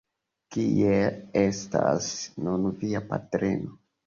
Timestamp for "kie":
0.53-0.95